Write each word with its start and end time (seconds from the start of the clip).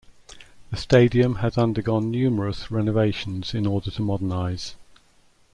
The 0.71 0.77
stadium 0.77 1.35
has 1.35 1.59
undergone 1.59 2.09
numerous 2.09 2.71
renovations 2.71 3.53
in 3.53 3.67
order 3.67 3.91
to 3.91 4.01
modernize. 4.01 4.73